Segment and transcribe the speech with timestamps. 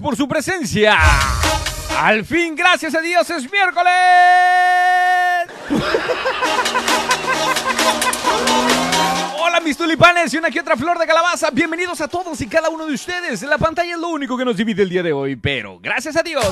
[0.00, 0.98] Por su presencia.
[1.98, 3.92] Al fin, gracias a Dios, es miércoles.
[9.38, 11.50] Hola mis tulipanes y una que otra flor de calabaza.
[11.52, 13.42] Bienvenidos a todos y cada uno de ustedes.
[13.42, 16.22] La pantalla es lo único que nos divide el día de hoy, pero gracias a
[16.22, 16.44] Dios.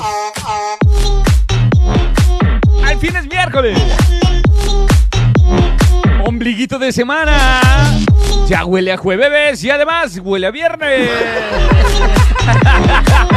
[2.85, 3.79] Al fin es miércoles.
[6.25, 7.61] Ombliguito de semana.
[8.47, 11.09] Ya huele a jueves y además huele a viernes.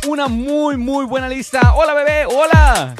[0.07, 1.73] Una muy, muy buena lista.
[1.75, 2.25] Hola, bebé.
[2.25, 2.95] Hola.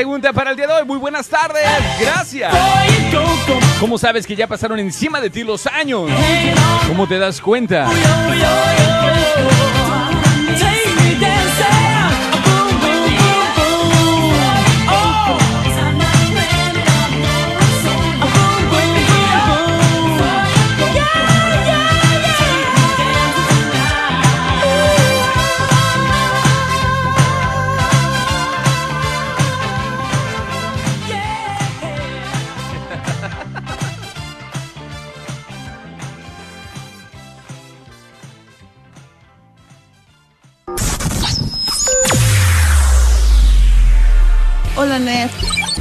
[0.00, 0.86] Pregunta para el día de hoy.
[0.86, 1.62] Muy buenas tardes.
[2.00, 2.50] Gracias.
[3.78, 6.10] ¿Cómo sabes que ya pasaron encima de ti los años?
[6.88, 7.86] ¿Cómo te das cuenta?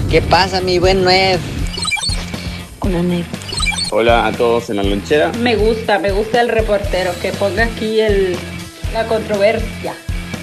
[0.10, 1.40] ¿Qué pasa, mi buen Nuev?
[2.80, 3.04] Hola.
[3.92, 5.32] Hola a todos en la lonchera.
[5.40, 8.36] Me gusta, me gusta el reportero que ponga aquí el,
[8.92, 9.94] la controversia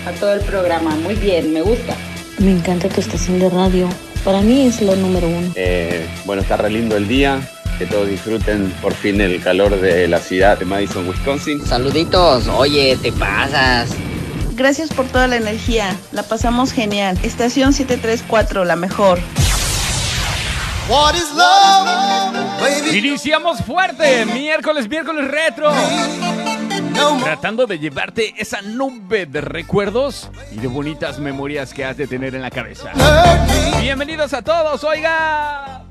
[0.07, 0.95] a todo el programa.
[0.95, 1.97] Muy bien, me gusta.
[2.39, 3.89] Me encanta tu estación de radio.
[4.25, 5.53] Para mí es lo número uno.
[5.57, 7.41] Eh, bueno, está re lindo el día.
[7.77, 11.67] Que todos disfruten por fin el calor de la ciudad de Madison, Wisconsin.
[11.67, 12.47] Saluditos.
[12.47, 13.91] Oye, te pasas.
[14.55, 15.97] Gracias por toda la energía.
[16.13, 17.19] La pasamos genial.
[17.25, 19.19] Estación 734, la mejor.
[22.93, 24.25] Iniciamos fuerte.
[24.27, 25.73] Miércoles, miércoles retro.
[27.23, 32.35] Tratando de llevarte esa nube de recuerdos y de bonitas memorias que has de tener
[32.35, 32.93] en la cabeza.
[33.81, 35.86] Bienvenidos a todos, oiga.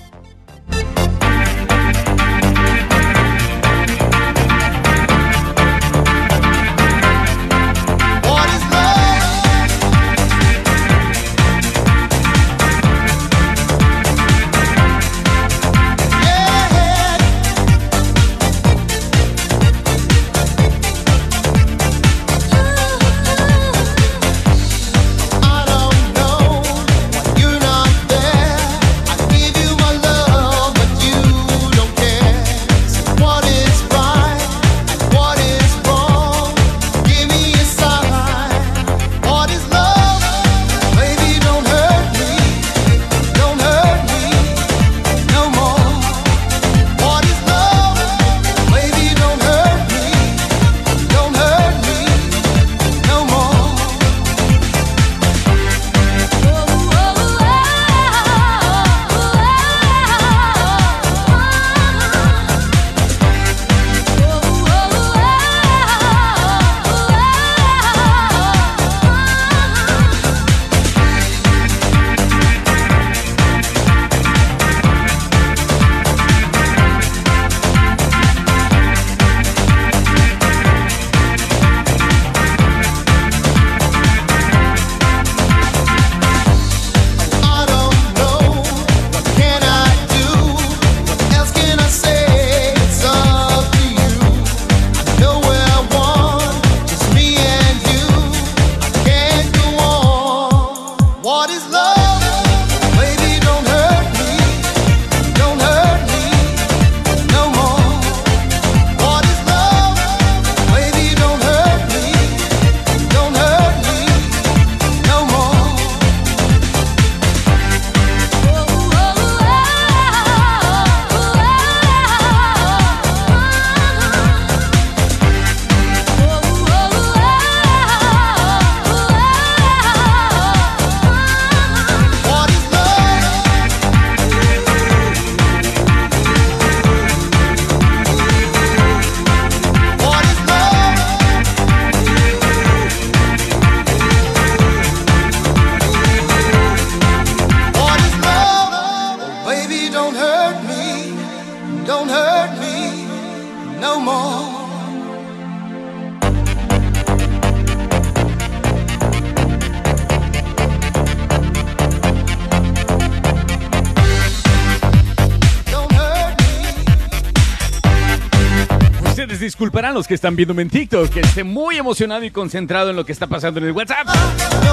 [169.96, 173.14] Los que están viéndome en TikTok, que esté muy emocionado y concentrado en lo que
[173.14, 174.06] está pasando en el WhatsApp.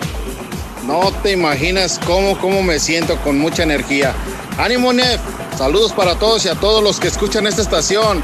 [0.86, 4.14] no te imaginas cómo, cómo me siento con mucha energía.
[4.60, 5.20] Ánimo, Nef.
[5.58, 7.62] Saludos para todos y a todos los que escuchan esta.
[7.62, 8.22] Estación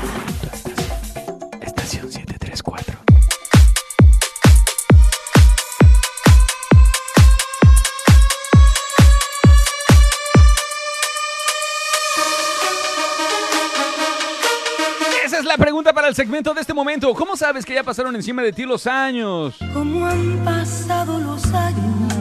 [15.52, 17.14] la pregunta para el segmento de este momento.
[17.14, 19.54] ¿Cómo sabes que ya pasaron encima de ti los años?
[19.74, 22.14] ¿Cómo han pasado los años?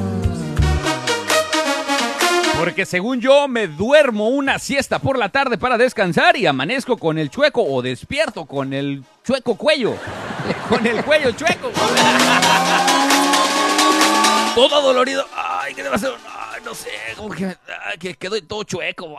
[2.58, 7.18] Porque según yo me duermo una siesta por la tarde para descansar y amanezco con
[7.18, 9.94] el chueco o despierto con el chueco cuello.
[10.68, 11.70] Con el cuello chueco.
[14.56, 15.24] Todo dolorido.
[15.36, 16.10] Ay, ¿qué te va a hacer?
[16.26, 19.16] Ay, no sé, como que, ay, que quedo todo chueco.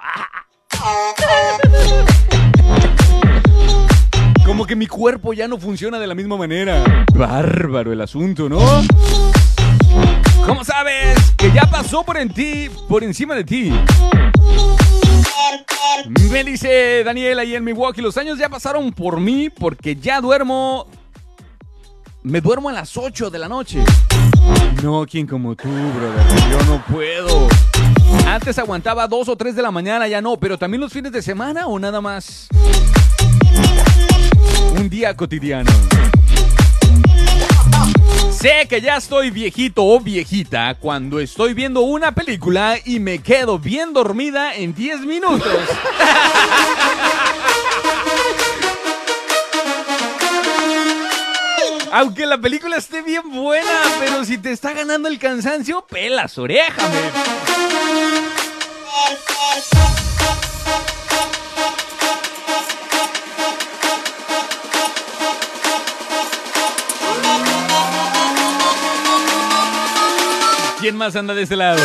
[4.52, 6.84] Como que mi cuerpo ya no funciona de la misma manera.
[7.16, 8.60] Bárbaro el asunto, ¿no?
[10.46, 13.72] ¿Cómo sabes que ya pasó por en ti, por encima de ti?
[16.30, 20.86] Me dice Daniel ahí en Milwaukee, los años ya pasaron por mí porque ya duermo.
[22.22, 23.82] Me duermo a las 8 de la noche.
[24.84, 26.52] No, quien como tú, brother.
[26.52, 27.48] Yo no puedo.
[28.28, 31.22] Antes aguantaba 2 o 3 de la mañana, ya no, pero también los fines de
[31.22, 32.50] semana o nada más.
[34.72, 35.72] Un día cotidiano.
[38.32, 43.60] Sé que ya estoy viejito o viejita cuando estoy viendo una película y me quedo
[43.60, 45.54] bien dormida en 10 minutos.
[51.92, 56.90] Aunque la película esté bien buena, pero si te está ganando el cansancio, pelas orejas,
[56.90, 57.12] men.
[70.82, 71.80] ¿Quién más anda de este lado?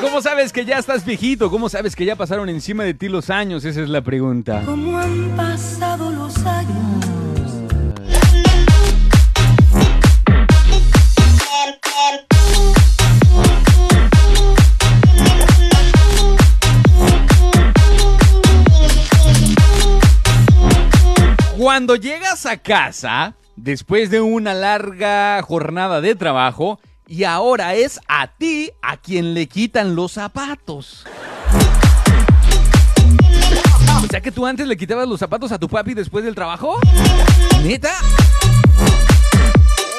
[0.00, 1.50] ¿Cómo sabes que ya estás viejito?
[1.50, 3.66] ¿Cómo sabes que ya pasaron encima de ti los años?
[3.66, 4.62] Esa es la pregunta.
[4.64, 7.04] ¿Cómo han pasado los años?
[21.58, 28.28] Cuando llegas a casa, después de una larga jornada de trabajo, y ahora es a
[28.28, 31.04] ti a quien le quitan los zapatos.
[34.02, 36.76] O sea que tú antes le quitabas los zapatos a tu papi después del trabajo.
[37.62, 37.94] ¿Neta?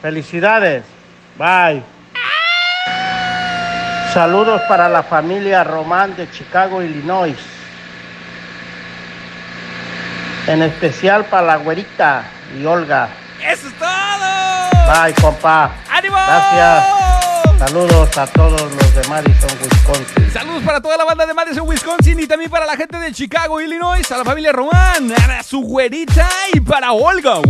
[0.00, 0.84] Felicidades.
[1.36, 1.82] Bye.
[4.12, 7.36] Saludos para la familia Román de Chicago, Illinois.
[10.46, 13.08] En especial para la güerita y Olga.
[13.40, 13.88] ¡Eso es todo!
[14.86, 15.72] Bye, compa.
[15.90, 16.14] ¡Ánimo!
[16.14, 17.03] Gracias.
[17.58, 20.30] Saludos a todos los de Madison, Wisconsin.
[20.32, 23.60] Saludos para toda la banda de Madison, Wisconsin y también para la gente de Chicago,
[23.60, 27.38] Illinois, a la familia Román, a su güerita y para Olga.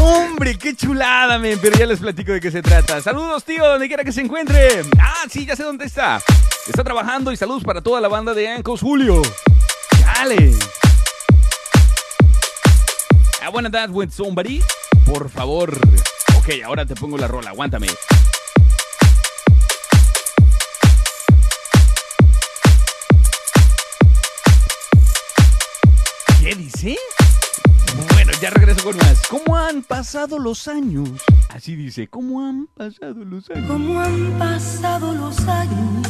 [0.00, 3.00] Hombre, qué chulada, men, pero ya les platico de qué se trata.
[3.00, 4.82] Saludos, tío, donde quiera que se encuentre.
[5.00, 6.20] Ah, sí, ya sé dónde está.
[6.66, 9.22] Está trabajando y saludos para toda la banda de Ancos Julio.
[10.00, 10.54] Dale.
[13.44, 14.62] I wanna dance with somebody.
[15.12, 15.78] Por favor.
[16.38, 17.86] Ok, ahora te pongo la rola, aguántame.
[26.40, 26.96] ¿Qué dice?
[28.14, 29.26] Bueno, ya regreso con más.
[29.28, 31.10] ¿Cómo han pasado los años?
[31.50, 33.68] Así dice, ¿cómo han pasado los años?
[33.68, 36.08] ¿Cómo han pasado los años?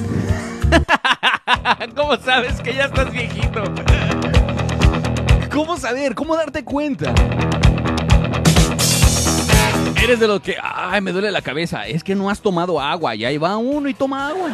[1.96, 3.64] ¿Cómo sabes que ya estás viejito?
[5.52, 6.14] ¿Cómo saber?
[6.14, 7.12] ¿Cómo darte cuenta?
[10.02, 11.86] Eres de los que, ay, me duele la cabeza.
[11.86, 13.14] Es que no has tomado agua.
[13.14, 14.50] Y ahí va uno y toma agua.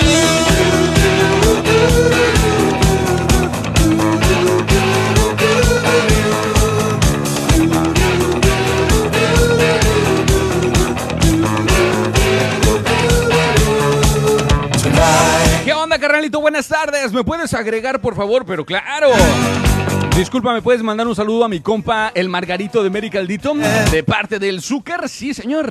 [0.00, 0.41] ¿Qué onda,
[16.02, 16.40] carnalito?
[16.40, 17.12] Buenas tardes.
[17.12, 18.44] ¿Me puedes agregar, por favor?
[18.44, 19.10] Pero claro.
[20.16, 23.54] Disculpa, ¿me puedes mandar un saludo a mi compa, el Margarito de Medical Dito?
[23.54, 25.70] De parte del Zucker, sí, señor.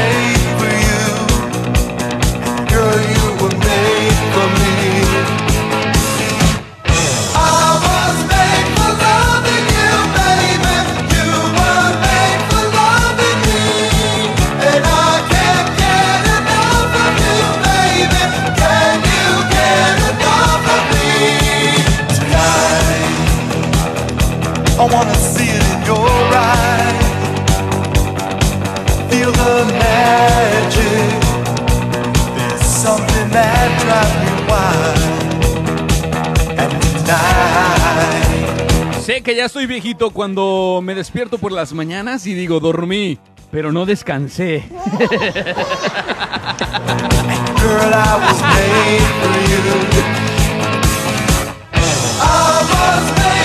[0.00, 0.37] I
[24.92, 27.04] wanna see it in your eyes.
[29.10, 31.10] Feel the magic.
[32.36, 34.98] There's something that drives me wild.
[36.58, 38.28] And tonight,
[39.00, 43.18] Sé que ya estoy viejito cuando me despierto por las mañanas y digo, dormí,
[43.50, 44.64] pero no descansé.
[47.58, 49.60] girl, I was made for you.
[52.20, 52.24] I
[52.70, 53.37] was made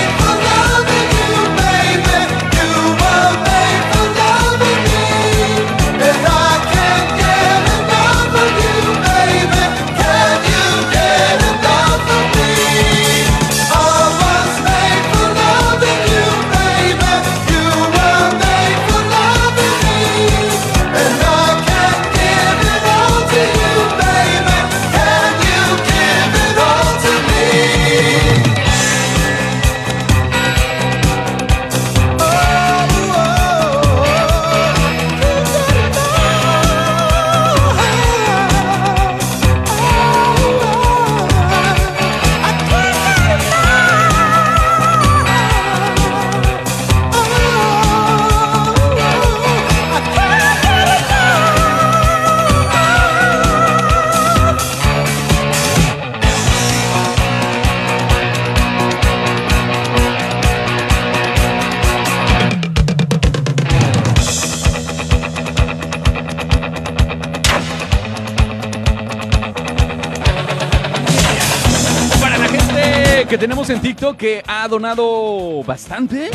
[73.34, 76.30] que tenemos en TikTok que ha donado bastante,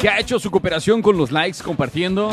[0.00, 2.30] que ha hecho su cooperación con los likes compartiendo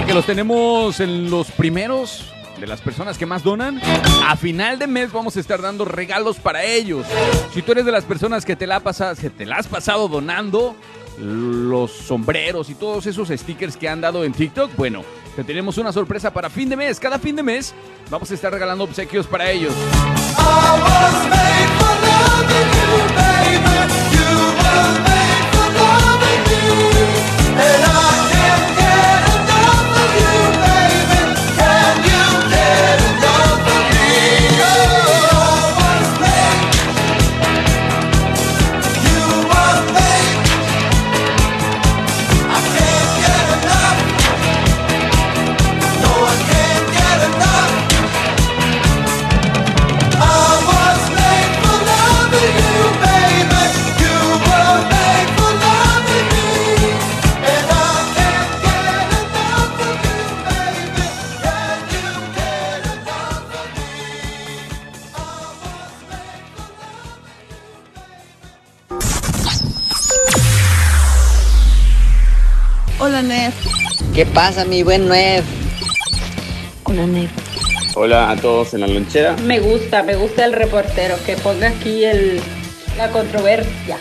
[0.00, 3.80] y que los tenemos en los primeros de las personas que más donan,
[4.24, 7.04] a final de mes vamos a estar dando regalos para ellos.
[7.52, 10.06] Si tú eres de las personas que te la, pasas, que te la has pasado
[10.06, 10.76] donando
[11.18, 15.02] los sombreros y todos esos stickers que han dado en TikTok, bueno,
[15.34, 17.00] te tenemos una sorpresa para fin de mes.
[17.00, 17.74] Cada fin de mes
[18.10, 19.74] vamos a estar regalando obsequios para ellos.
[22.32, 23.78] loving you, baby.
[24.16, 27.91] You were made for loving you.
[74.22, 75.42] ¿Qué pasa, mi buen Nuev?
[76.84, 77.32] Hola, Nef.
[77.96, 79.34] Hola a todos en la lonchera.
[79.42, 82.40] Me gusta, me gusta el reportero que ponga aquí el,
[82.96, 83.98] la controversia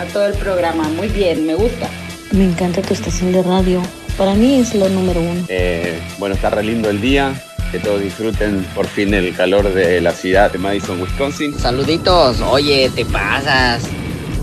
[0.00, 0.88] a todo el programa.
[0.88, 1.86] Muy bien, me gusta.
[2.30, 3.82] Me encanta tu estación de radio.
[4.16, 5.44] Para mí es lo número uno.
[5.50, 7.34] Eh, bueno, está re lindo el día.
[7.70, 11.58] Que todos disfruten por fin el calor de la ciudad de Madison, Wisconsin.
[11.58, 13.82] Saluditos, oye, te pasas.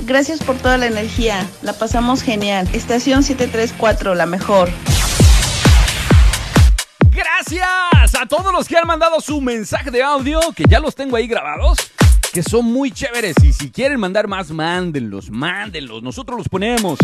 [0.06, 1.48] Gracias por toda la energía.
[1.64, 2.70] La pasamos genial.
[2.74, 4.70] Estación 734, la mejor.
[7.47, 11.15] Gracias a todos los que han mandado su mensaje de audio, que ya los tengo
[11.15, 11.77] ahí grabados,
[12.34, 13.36] que son muy chéveres.
[13.43, 16.01] Y si quieren mandar más, mándenlos, mándenlos.
[16.01, 16.97] Nosotros los ponemos.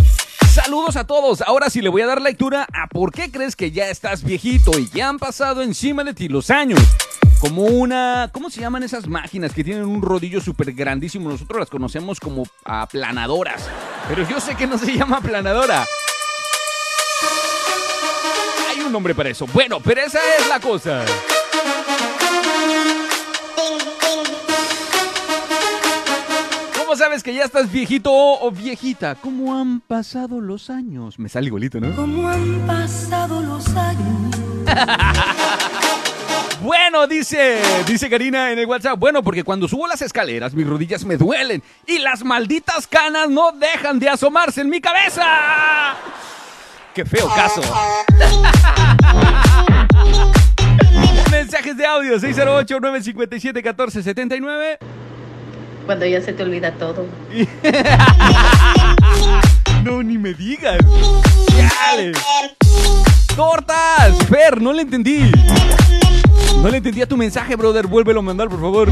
[0.52, 1.42] Saludos a todos.
[1.42, 4.80] Ahora sí le voy a dar lectura a por qué crees que ya estás viejito
[4.80, 6.80] y ya han pasado encima de ti los años.
[7.40, 8.32] Como una...
[8.34, 11.30] ¿Cómo se llaman esas máquinas que tienen un rodillo súper grandísimo?
[11.30, 13.70] Nosotros las conocemos como aplanadoras.
[14.08, 15.86] Pero yo sé que no se llama aplanadora.
[18.92, 19.48] Un nombre para eso.
[19.54, 21.06] Bueno, pero esa es la cosa.
[26.78, 29.16] ¿Cómo sabes que ya estás viejito o viejita?
[29.16, 31.20] ¿Cómo han pasado los años?
[31.20, 31.96] Me sale igualito, ¿no?
[31.96, 34.36] ¿Cómo han pasado los años?
[36.62, 39.00] Bueno, dice, dice Karina en el WhatsApp.
[39.00, 43.52] Bueno, porque cuando subo las escaleras mis rodillas me duelen y las malditas canas no
[43.52, 45.26] dejan de asomarse en mi cabeza.
[46.94, 47.62] Qué feo caso.
[51.32, 54.78] Mensajes de audio 608-957-1479.
[55.86, 57.06] Cuando ya se te olvida todo.
[59.84, 60.78] No, ni me digas.
[61.58, 62.12] Chale.
[63.36, 64.16] ¡Tortas!
[64.30, 65.32] Fer, no le entendí.
[66.62, 67.88] No le entendí a tu mensaje, brother.
[67.88, 68.90] Vuélvelo a mandar, por favor.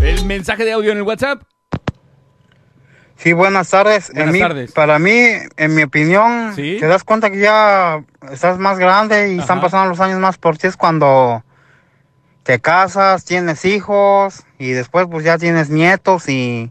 [0.00, 1.42] El mensaje de audio en el WhatsApp.
[3.18, 4.10] Sí, buenas tardes.
[4.12, 4.72] Buenas En mí- tardes.
[4.72, 5.26] Para mí,
[5.56, 6.76] en mi opinión, Sí.
[6.78, 10.58] te das cuenta que ya estás más grande y están pasando los años más por
[10.58, 11.42] ti es cuando
[12.42, 16.70] te casas, tienes hijos y después pues ya tienes nietos y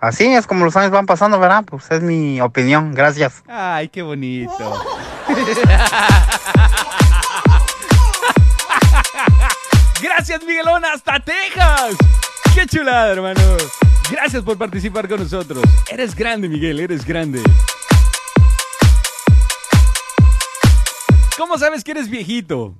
[0.00, 1.64] así es como los años van pasando, ¿verdad?
[1.64, 2.94] Pues es mi opinión.
[2.94, 3.42] Gracias.
[3.48, 4.52] Ay, qué bonito.
[10.02, 11.96] Gracias, Miguelón, hasta Texas.
[12.54, 13.40] Qué chulada, hermano.
[14.10, 15.64] Gracias por participar con nosotros.
[15.90, 17.40] Eres grande, Miguel, eres grande.
[21.38, 22.74] ¿Cómo sabes que eres viejito?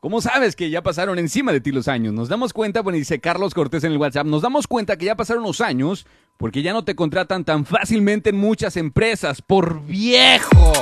[0.00, 2.12] ¿Cómo sabes que ya pasaron encima de ti los años?
[2.12, 5.14] Nos damos cuenta, bueno, dice Carlos Cortés en el WhatsApp, nos damos cuenta que ya
[5.14, 6.06] pasaron los años
[6.36, 10.72] porque ya no te contratan tan fácilmente en muchas empresas por viejo.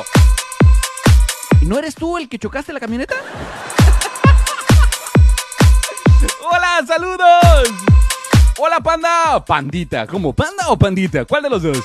[1.60, 3.14] ¿Y no eres tú el que chocaste la camioneta?
[6.50, 8.01] ¡Hola, saludos!
[8.58, 9.42] ¡Hola, panda!
[9.44, 10.34] Pandita, ¿cómo?
[10.34, 11.24] ¿Panda o pandita?
[11.24, 11.78] ¿Cuál de los dos?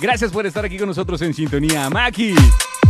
[0.00, 1.88] Gracias por estar aquí con nosotros en sintonía.
[1.88, 2.34] Maki,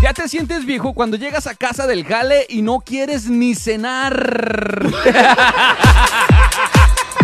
[0.02, 4.82] ¿ya te sientes viejo cuando llegas a casa del jale y no quieres ni cenar?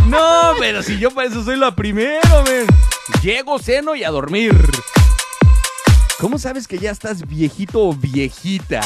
[0.07, 2.67] no, pero si yo para eso soy la primero, men.
[3.21, 4.55] Llego, ceno y a dormir.
[6.21, 8.81] ¿Cómo sabes que ya estás viejito o viejita?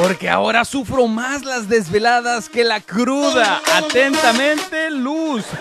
[0.00, 3.60] Porque ahora sufro más las desveladas que la cruda.
[3.74, 5.44] Atentamente, Luz.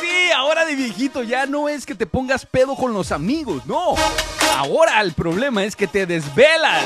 [0.00, 3.94] Sí, ahora de viejito ya no es que te pongas pedo con los amigos, no.
[4.56, 6.84] Ahora el problema es que te desvelas.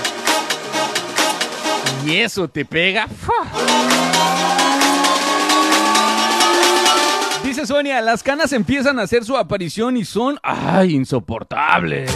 [2.04, 3.06] Y eso te pega.
[7.44, 12.10] Dice Sonia, las canas empiezan a hacer su aparición y son, ay, insoportables.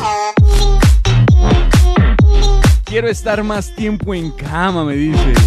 [2.88, 5.33] Quiero estar más tiempo en cama, me dice.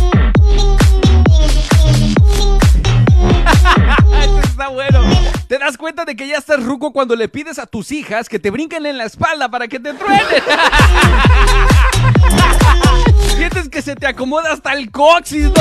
[4.21, 5.01] Esto está bueno.
[5.47, 8.37] ¿Te das cuenta de que ya estás ruco cuando le pides a tus hijas que
[8.37, 10.23] te brinquen en la espalda para que te truenen?
[13.35, 15.45] Sientes que se te acomoda hasta el coxis.
[15.45, 15.51] ¡No!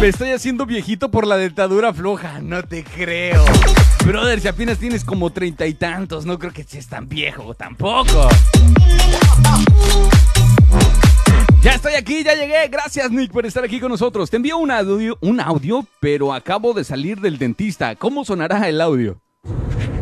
[0.00, 2.40] Me estoy haciendo viejito por la dentadura floja.
[2.40, 3.44] No te creo.
[4.04, 8.28] Brother, si apenas tienes como treinta y tantos, no creo que seas tan viejo tampoco.
[11.62, 12.68] Ya estoy aquí, ya llegué.
[12.68, 14.28] Gracias, Nick, por estar aquí con nosotros.
[14.30, 17.96] Te envío un audio, un audio, pero acabo de salir del dentista.
[17.96, 19.18] ¿Cómo sonará el audio?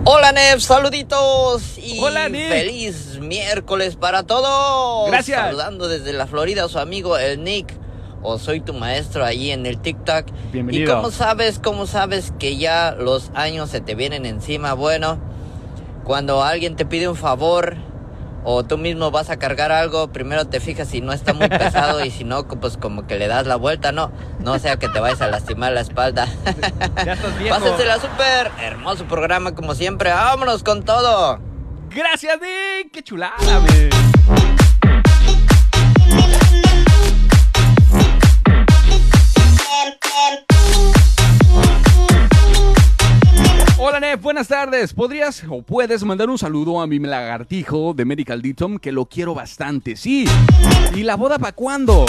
[0.05, 1.79] Hola, Nev, saluditos.
[1.79, 2.49] Y Hola, Nick.
[2.49, 5.09] feliz miércoles para todos.
[5.09, 5.41] Gracias.
[5.41, 7.84] Saludando desde la Florida, su amigo el Nick.
[8.27, 10.25] O soy tu maestro ahí en el TikTok.
[10.51, 10.85] Bienvenido.
[10.85, 14.73] ¿Y cómo sabes, cómo sabes que ya los años se te vienen encima?
[14.73, 15.19] Bueno,
[16.05, 17.77] cuando alguien te pide un favor
[18.43, 22.03] o tú mismo vas a cargar algo, primero te fijas si no está muy pesado
[22.03, 24.11] y si no, pues como que le das la vuelta, no,
[24.41, 26.27] no sea que te vayas a lastimar la espalda.
[27.05, 27.55] Ya estás viejo.
[27.55, 31.41] Pásensela súper, hermoso programa como siempre, vámonos con todo.
[31.91, 32.91] Gracias, Dick.
[32.91, 33.35] Qué chulada.
[43.79, 44.95] Hola, Nef, buenas tardes.
[44.95, 49.35] ¿Podrías o puedes mandar un saludo a mi lagartijo de Medical Ditom que lo quiero
[49.35, 49.97] bastante?
[49.97, 50.27] Sí.
[50.95, 52.07] ¿Y la boda para cuándo?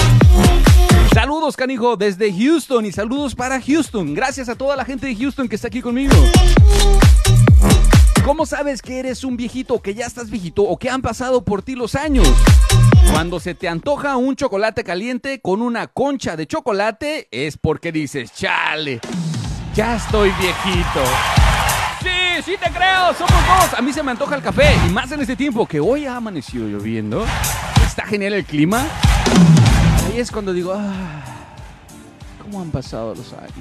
[1.13, 4.13] Saludos, canijo, desde Houston y saludos para Houston.
[4.13, 6.15] Gracias a toda la gente de Houston que está aquí conmigo.
[8.23, 11.61] ¿Cómo sabes que eres un viejito, que ya estás viejito o que han pasado por
[11.61, 12.27] ti los años?
[13.15, 18.33] Cuando se te antoja un chocolate caliente con una concha de chocolate, es porque dices,
[18.33, 18.99] chale,
[19.73, 20.99] ya estoy viejito.
[22.01, 23.73] Sí, sí te creo, somos dos.
[23.73, 26.17] A mí se me antoja el café y más en este tiempo que hoy ha
[26.17, 27.25] amanecido lloviendo.
[27.87, 28.85] Está genial el clima.
[30.09, 31.23] Ahí es cuando digo, ah,
[32.41, 33.53] ¿cómo han pasado los años?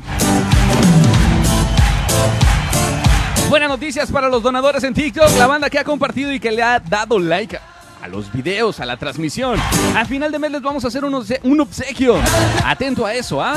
[3.48, 6.64] Buenas noticias para los donadores en TikTok, la banda que ha compartido y que le
[6.64, 7.56] ha dado like
[8.04, 9.58] a los videos, a la transmisión.
[9.96, 12.16] Al final de mes les vamos a hacer un, un obsequio.
[12.62, 13.54] Atento a eso, ¿ah?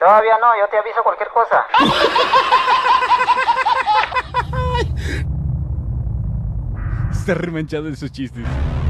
[0.00, 1.66] Todavía no, yo te aviso cualquier cosa.
[7.12, 8.42] Está remanchado de esos chistes.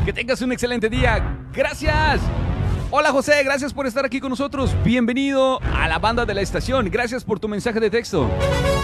[0.04, 1.36] Que tengas un excelente día.
[1.52, 2.20] Gracias.
[2.92, 4.72] Hola José, gracias por estar aquí con nosotros.
[4.84, 6.88] Bienvenido a la banda de la estación.
[6.90, 8.30] Gracias por tu mensaje de texto.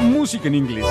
[0.00, 0.86] Música en inglés.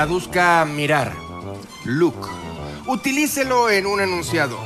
[0.00, 1.12] Traduzca mirar.
[1.84, 2.26] Look.
[2.86, 4.58] Utilícelo en un enunciado.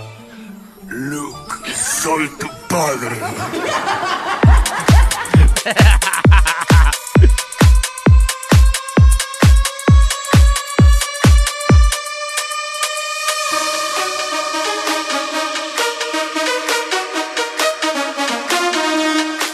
[0.87, 3.17] Luke, soy tu padre.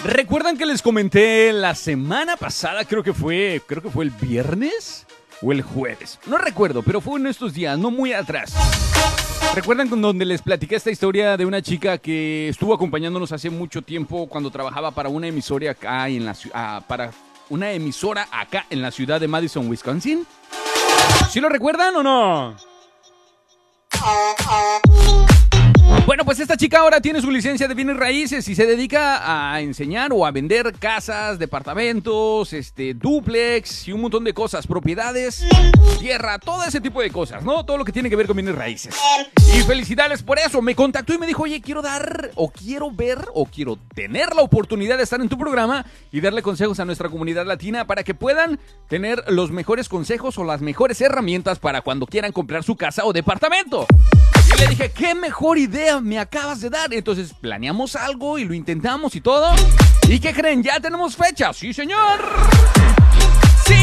[0.04, 2.84] ¿Recuerdan que les comenté la semana pasada?
[2.84, 5.06] Creo que fue, creo que fue el viernes
[5.42, 6.18] o el jueves.
[6.26, 8.54] No recuerdo, pero fue en estos días, no muy atrás.
[9.54, 13.82] ¿Recuerdan con donde les platiqué esta historia de una chica que estuvo acompañándonos hace mucho
[13.82, 17.10] tiempo cuando trabajaba para una emisora acá en la ah, para
[17.48, 20.24] una emisora acá en la ciudad de Madison, Wisconsin?
[21.30, 22.56] ¿Sí lo recuerdan o no?
[26.06, 29.60] Bueno, pues esta chica ahora tiene su licencia de bienes raíces y se dedica a
[29.60, 35.44] enseñar o a vender casas, departamentos, este, duplex y un montón de cosas, propiedades,
[36.00, 37.64] tierra, todo ese tipo de cosas, ¿no?
[37.64, 38.96] Todo lo que tiene que ver con bienes raíces.
[39.54, 40.62] Y felicidades por eso.
[40.62, 44.42] Me contactó y me dijo, oye, quiero dar o quiero ver o quiero tener la
[44.42, 48.14] oportunidad de estar en tu programa y darle consejos a nuestra comunidad latina para que
[48.14, 53.04] puedan tener los mejores consejos o las mejores herramientas para cuando quieran comprar su casa
[53.04, 53.86] o departamento.
[54.60, 56.92] Le dije, qué mejor idea me acabas de dar.
[56.92, 59.54] Entonces planeamos algo y lo intentamos y todo.
[60.06, 60.62] ¿Y qué creen?
[60.62, 61.52] Ya tenemos fecha.
[61.54, 62.20] Sí, señor.
[63.66, 63.74] Sí.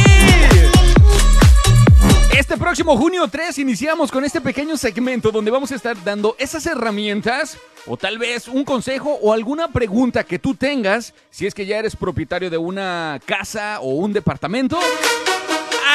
[2.38, 6.66] Este próximo junio 3 iniciamos con este pequeño segmento donde vamos a estar dando esas
[6.68, 7.58] herramientas
[7.88, 11.80] o tal vez un consejo o alguna pregunta que tú tengas si es que ya
[11.80, 14.78] eres propietario de una casa o un departamento.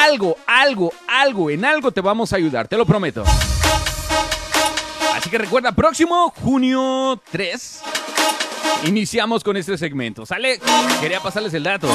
[0.03, 3.23] Algo, algo, algo, en algo te vamos a ayudar, te lo prometo.
[5.23, 7.81] Así que recuerda, próximo junio 3
[8.83, 10.25] iniciamos con este segmento.
[10.25, 10.59] ¿Sale?
[10.99, 11.87] Quería pasarles el dato.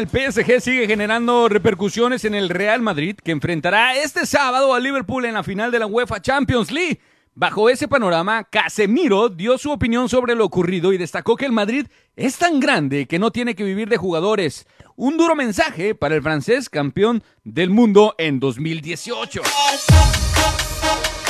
[0.00, 5.26] El PSG sigue generando repercusiones en el Real Madrid, que enfrentará este sábado a Liverpool
[5.26, 7.00] en la final de la UEFA Champions League.
[7.34, 11.86] Bajo ese panorama, Casemiro dio su opinión sobre lo ocurrido y destacó que el Madrid
[12.16, 14.66] es tan grande que no tiene que vivir de jugadores.
[14.96, 19.42] Un duro mensaje para el francés campeón del mundo en 2018.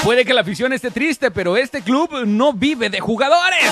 [0.04, 3.70] Puede que la afición esté triste, pero este club no vive de jugadores.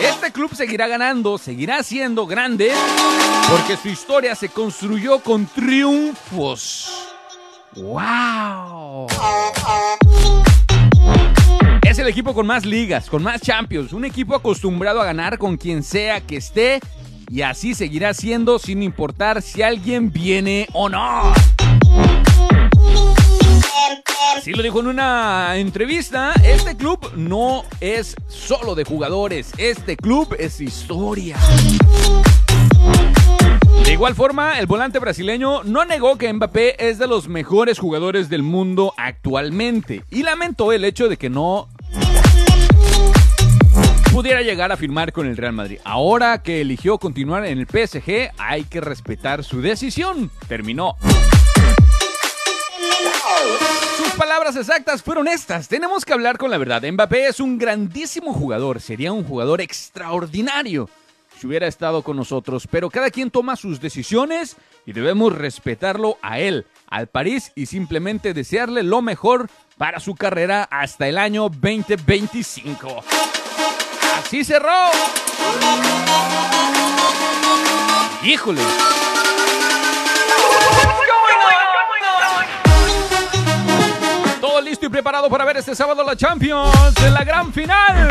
[0.00, 2.72] Este club seguirá ganando, seguirá siendo grande,
[3.48, 6.90] porque su historia se construyó con triunfos.
[7.74, 9.06] ¡Wow!
[11.82, 15.56] Es el equipo con más ligas, con más champions, un equipo acostumbrado a ganar con
[15.56, 16.80] quien sea que esté
[17.30, 21.32] y así seguirá siendo sin importar si alguien viene o no.
[24.36, 30.36] Así lo dijo en una entrevista, este club no es solo de jugadores, este club
[30.38, 31.36] es historia.
[33.84, 38.28] De igual forma, el volante brasileño no negó que Mbappé es de los mejores jugadores
[38.28, 41.68] del mundo actualmente y lamentó el hecho de que no
[44.12, 45.78] pudiera llegar a firmar con el Real Madrid.
[45.84, 50.30] Ahora que eligió continuar en el PSG, hay que respetar su decisión.
[50.48, 50.96] Terminó.
[53.96, 55.68] Sus palabras exactas fueron estas.
[55.68, 56.82] Tenemos que hablar con la verdad.
[56.82, 58.80] Mbappé es un grandísimo jugador.
[58.80, 60.88] Sería un jugador extraordinario
[61.38, 62.66] si hubiera estado con nosotros.
[62.70, 68.34] Pero cada quien toma sus decisiones y debemos respetarlo a él, al París y simplemente
[68.34, 73.04] desearle lo mejor para su carrera hasta el año 2025.
[74.18, 74.90] Así cerró.
[78.24, 78.62] Híjole
[84.66, 88.08] listo y preparado para ver este sábado la Champions en la gran final.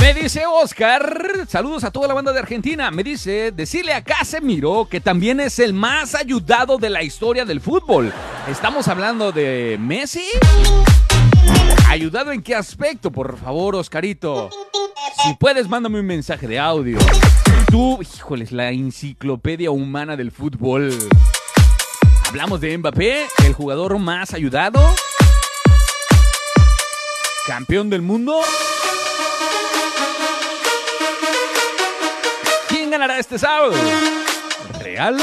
[0.00, 2.90] Me dice Oscar, saludos a toda la banda de Argentina.
[2.90, 7.60] Me dice, decirle a Casemiro que también es el más ayudado de la historia del
[7.60, 8.12] fútbol.
[8.48, 10.24] ¿Estamos hablando de Messi?
[11.92, 13.12] ¿Ayudado en qué aspecto?
[13.12, 14.48] Por favor, Oscarito.
[15.22, 16.98] Si puedes, mándame un mensaje de audio.
[17.70, 20.90] Tú, híjoles, la enciclopedia humana del fútbol.
[22.26, 24.80] Hablamos de Mbappé, el jugador más ayudado.
[27.46, 28.40] Campeón del mundo.
[32.70, 33.74] ¿Quién ganará este sábado?
[34.80, 35.18] ¿Real?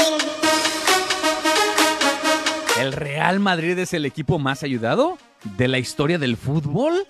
[2.78, 7.06] ¿El Real Madrid es el equipo más ayudado de la historia del fútbol?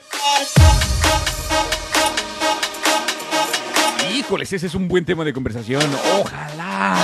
[4.14, 5.83] Híjoles, ese es un buen tema de conversación.
[6.20, 6.97] Ojalá.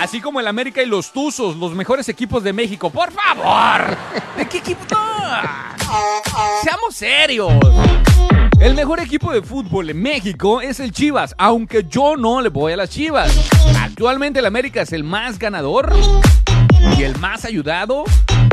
[0.00, 2.90] Así como el América y los Tuzos, los mejores equipos de México.
[2.90, 3.96] Por favor.
[4.36, 4.96] ¿De qué equipo?
[6.62, 7.52] Seamos serios.
[8.60, 12.72] El mejor equipo de fútbol en México es el Chivas, aunque yo no le voy
[12.72, 13.32] a las Chivas.
[13.80, 15.94] Actualmente el América es el más ganador
[16.96, 18.04] y el más ayudado,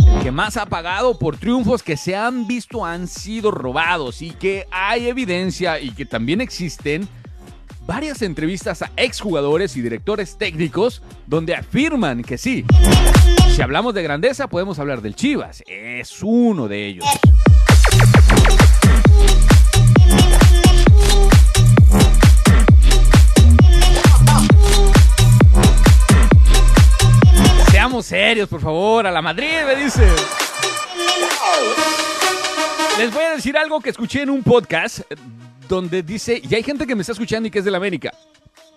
[0.07, 4.31] el que más ha pagado por triunfos que se han visto han sido robados y
[4.31, 7.07] que hay evidencia y que también existen
[7.85, 12.65] varias entrevistas a exjugadores y directores técnicos donde afirman que sí.
[13.55, 17.05] Si hablamos de grandeza podemos hablar del Chivas, es uno de ellos.
[27.85, 29.05] Seamos serios, por favor.
[29.05, 30.09] A la Madrid, me dice.
[32.97, 35.15] Les voy a decir algo que escuché en un podcast eh,
[35.69, 38.11] donde dice, y hay gente que me está escuchando y que es de la América.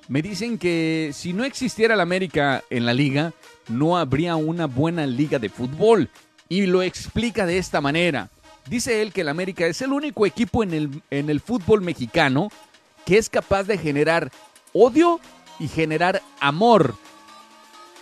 [0.08, 3.32] Me dicen que si no existiera la América en la liga,
[3.68, 6.10] no habría una buena liga de fútbol.
[6.50, 8.28] Y lo explica de esta manera.
[8.66, 12.50] Dice él que el América es el único equipo en el, en el fútbol mexicano
[13.06, 14.30] que es capaz de generar
[14.74, 15.18] odio
[15.58, 16.94] y generar amor.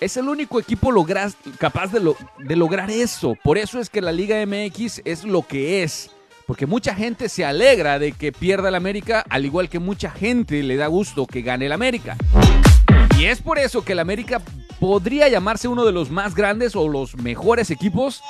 [0.01, 3.35] Es el único equipo lograr- capaz de, de lograr eso.
[3.43, 6.11] Por eso es que la Liga MX es lo que es.
[6.47, 10.63] Porque mucha gente se alegra de que pierda el América, al igual que mucha gente
[10.63, 12.17] le da gusto que gane el América.
[13.19, 14.41] Y es por eso que el América
[14.79, 18.23] podría llamarse uno de los más grandes o los mejores equipos,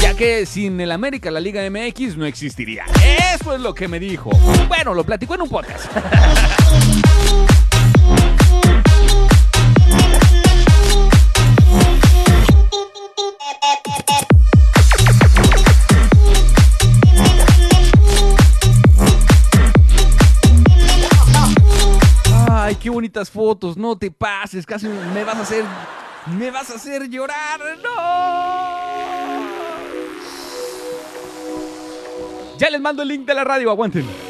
[0.00, 2.84] ya que sin el América la Liga MX no existiría.
[3.34, 4.30] Eso es lo que me dijo.
[4.68, 5.84] Bueno, lo platicó en un podcast.
[22.80, 25.64] qué bonitas fotos, no te pases, casi me vas a hacer
[26.36, 27.60] me vas a hacer llorar.
[27.82, 29.48] No.
[32.58, 34.27] Ya les mando el link de la radio, aguanten.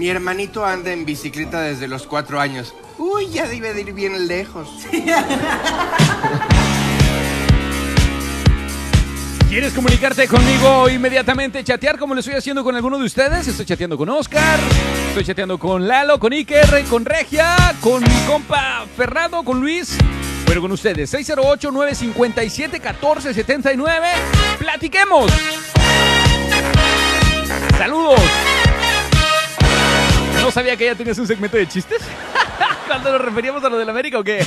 [0.00, 2.74] Mi hermanito anda en bicicleta desde los cuatro años.
[2.96, 4.66] Uy, ya debe de ir bien lejos.
[9.50, 11.62] ¿Quieres comunicarte conmigo inmediatamente?
[11.62, 13.46] ¿Chatear como lo estoy haciendo con alguno de ustedes?
[13.46, 14.58] Estoy chateando con Oscar,
[15.08, 19.98] estoy chateando con Lalo, con Iker, con Regia, con mi compa Fernando, con Luis.
[20.46, 23.84] Pero con ustedes, 608-957-1479.
[24.58, 25.30] ¡Platiquemos!
[27.76, 28.18] ¡Saludos!
[30.42, 32.00] ¿No sabía que ya tenías un segmento de chistes?
[32.86, 34.44] ¿Cuándo nos referíamos a lo del América o qué?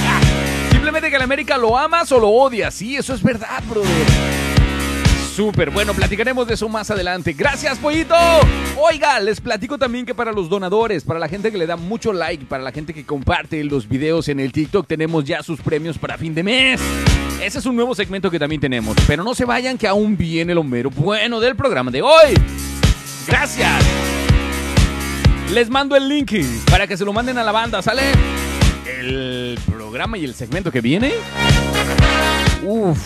[0.70, 2.74] Simplemente que el América lo amas o lo odias.
[2.74, 3.90] Sí, eso es verdad, brother.
[5.34, 7.34] Súper, bueno, platicaremos de eso más adelante.
[7.34, 8.14] Gracias, pollito.
[8.78, 12.14] Oiga, les platico también que para los donadores, para la gente que le da mucho
[12.14, 15.98] like, para la gente que comparte los videos en el TikTok, tenemos ya sus premios
[15.98, 16.80] para fin de mes.
[17.42, 18.96] Ese es un nuevo segmento que también tenemos.
[19.06, 22.32] Pero no se vayan que aún viene el homero bueno del programa de hoy.
[23.26, 24.05] Gracias.
[25.52, 26.32] Les mando el link
[26.70, 28.02] para que se lo manden a la banda, ¿sale?
[28.86, 31.12] El programa y el segmento que viene.
[32.62, 32.98] Uf.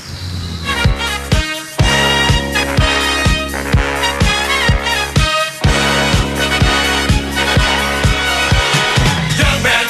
[9.39, 9.87] Young man,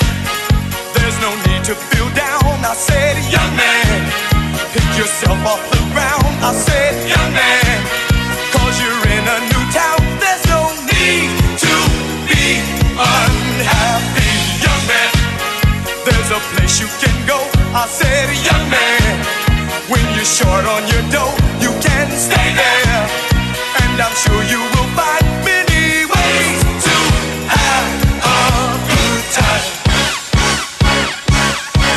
[0.94, 2.64] there's no need to feel down.
[2.64, 4.12] I said, young man,
[4.72, 6.34] pick yourself off the ground.
[6.42, 7.69] I said, young man,
[16.80, 17.38] you can go.
[17.76, 19.16] I said, young man,
[19.92, 23.00] when you're short on your dough, you can stay there.
[23.84, 26.96] And I'm sure you will find many ways to
[27.52, 27.88] have
[28.24, 28.40] a
[28.88, 29.66] good time.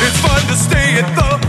[0.04, 1.43] It's fun to stay at the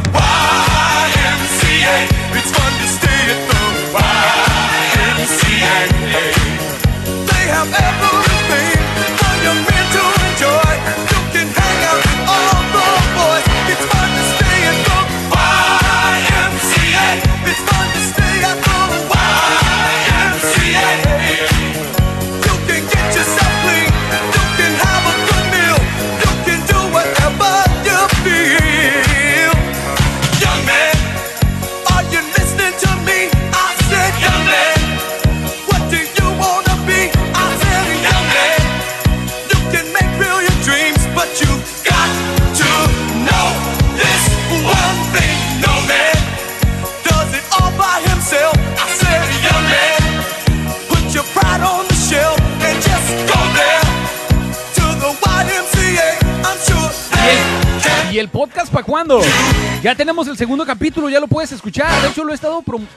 [59.86, 62.01] Ya tenemos el segundo capítulo, ya lo puedes escuchar.
[62.01, 62.88] De hecho, lo he estado prom-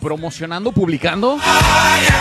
[0.00, 1.38] promocionando, publicando.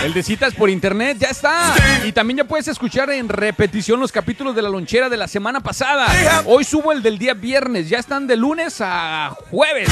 [0.05, 1.73] El de citas por internet ya está.
[2.05, 5.61] Y también ya puedes escuchar en repetición los capítulos de la lonchera de la semana
[5.61, 6.05] pasada.
[6.45, 7.89] Hoy subo el del día viernes.
[7.89, 9.89] Ya están de lunes a jueves.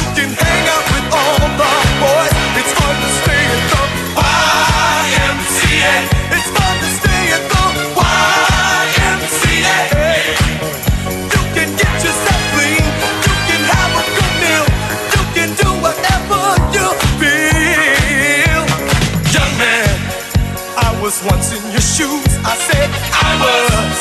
[21.12, 22.32] Was once in your shoes.
[22.47, 23.99] I said I was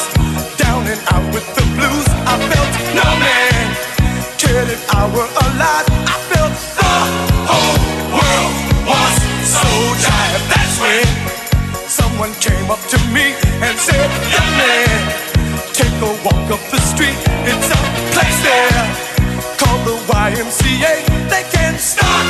[0.59, 2.07] down and out with the blues.
[2.31, 3.67] I felt no man
[4.39, 5.87] cared if I were alive.
[6.07, 6.95] I felt the
[7.51, 7.83] whole
[8.15, 8.55] world
[8.87, 9.67] was so
[10.07, 10.45] tired.
[10.53, 11.07] That's when
[11.89, 13.35] someone came up to me
[13.65, 14.99] and said, Young man,
[15.75, 17.19] take a walk up the street.
[17.51, 17.81] It's a
[18.15, 18.87] place there
[19.59, 20.95] called the YMCA.
[21.27, 22.30] They can start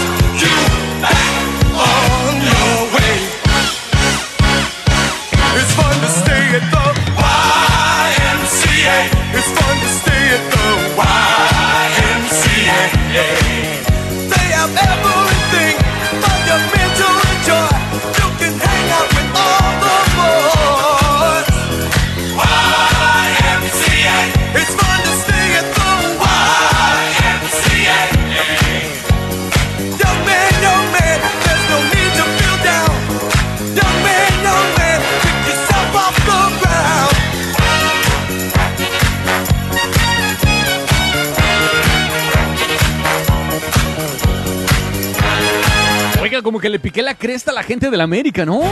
[46.42, 48.62] Como que le piqué la cresta a la gente del América, ¿no?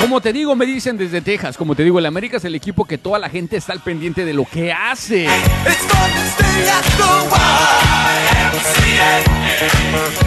[0.00, 2.84] Como te digo, me dicen desde Texas, como te digo, el América es el equipo
[2.84, 5.24] que toda la gente está al pendiente de lo que hace.
[5.24, 5.32] It's
[5.86, 6.84] fun to stay at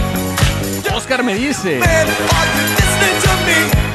[0.08, 0.13] the.
[0.96, 1.80] Oscar me dice.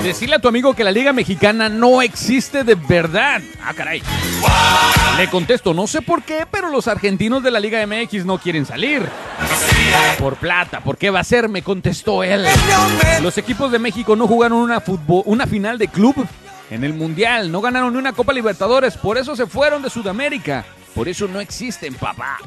[0.03, 3.41] Decirle a tu amigo que la Liga Mexicana no existe de verdad.
[3.63, 4.03] Ah, caray.
[5.17, 8.67] Le contesto, no sé por qué, pero los argentinos de la Liga MX no quieren
[8.67, 9.09] salir.
[10.19, 11.49] Por plata, ¿por qué va a ser?
[11.49, 12.47] Me contestó él.
[13.23, 16.27] Los equipos de México no jugaron una, fútbol, una final de club
[16.71, 20.65] en el Mundial, no ganaron ni una Copa Libertadores, por eso se fueron de Sudamérica.
[20.95, 22.39] Por eso no existen, papá.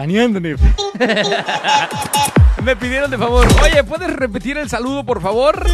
[0.00, 0.58] Planeando, Nef.
[2.64, 3.46] Me pidieron de favor.
[3.62, 5.66] Oye, ¿puedes repetir el saludo, por favor?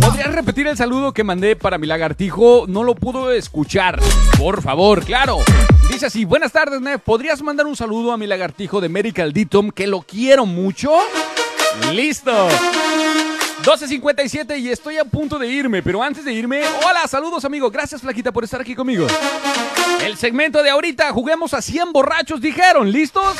[0.00, 2.66] ¿Podrías repetir el saludo que mandé para mi lagartijo?
[2.68, 3.98] No lo pudo escuchar.
[4.38, 5.38] Por favor, claro.
[5.90, 7.00] Dice así, buenas tardes, Nef.
[7.02, 10.92] ¿Podrías mandar un saludo a mi lagartijo de Medical Ditom, que lo quiero mucho?
[11.92, 12.48] Listo.
[13.62, 18.00] 12.57 y estoy a punto de irme, pero antes de irme, hola, saludos amigo, gracias
[18.00, 19.06] Flaquita por estar aquí conmigo.
[20.04, 23.36] El segmento de ahorita, juguemos a 100 borrachos, dijeron, ¿listos?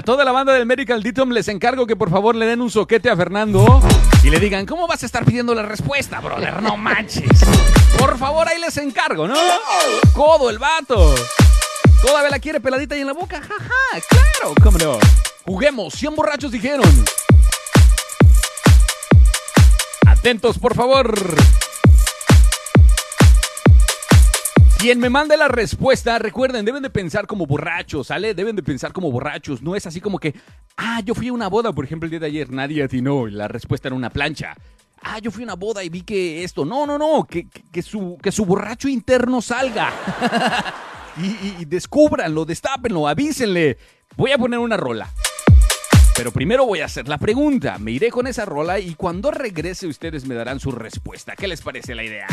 [0.00, 2.70] A toda la banda del Medical Ditom les encargo que por favor le den un
[2.70, 3.82] soquete a Fernando
[4.24, 6.62] y le digan, ¿cómo vas a estar pidiendo la respuesta, brother?
[6.62, 7.28] No manches.
[7.98, 9.36] Por favor, ahí les encargo, ¿no?
[10.14, 11.14] Codo el vato.
[12.00, 13.42] Todavía la quiere peladita y en la boca.
[13.42, 14.98] Jaja, claro, cómo no.
[15.44, 16.88] Juguemos, 100 borrachos dijeron.
[20.06, 21.12] Atentos, por favor.
[24.80, 28.32] Quien me mande la respuesta, recuerden, deben de pensar como borrachos, ¿sale?
[28.32, 29.60] Deben de pensar como borrachos.
[29.60, 30.34] No es así como que,
[30.78, 33.32] ah, yo fui a una boda, por ejemplo, el día de ayer, nadie atinó y
[33.32, 34.54] la respuesta era una plancha.
[35.02, 36.64] Ah, yo fui a una boda y vi que esto.
[36.64, 37.46] No, no, no, que,
[37.82, 39.92] su, que su borracho interno salga.
[41.18, 43.76] y, y, y descúbranlo, destápenlo, avísenle.
[44.16, 45.10] Voy a poner una rola.
[46.16, 47.76] Pero primero voy a hacer la pregunta.
[47.76, 51.36] Me iré con esa rola y cuando regrese ustedes me darán su respuesta.
[51.36, 52.26] ¿Qué les parece la idea?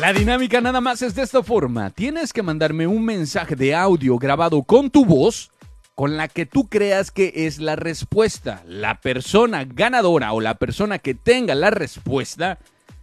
[0.00, 1.90] La dinámica nada más es de esta forma.
[1.90, 5.50] Tienes que mandarme un mensaje de audio grabado con tu voz
[5.96, 8.62] con la que tú creas que es la respuesta.
[8.64, 12.60] La persona ganadora o la persona que tenga la respuesta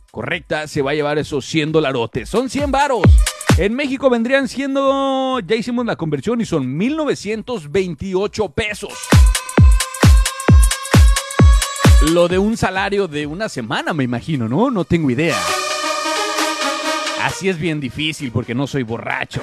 [0.09, 2.29] correcta se va a llevar esos 100 dolarotes.
[2.29, 3.03] Son 100 varos.
[3.57, 8.93] En México vendrían siendo, ya hicimos la conversión y son 1928 pesos.
[12.13, 14.71] Lo de un salario de una semana, me imagino, ¿no?
[14.71, 15.35] No tengo idea.
[17.35, 19.41] Así es bien difícil porque no soy borracho.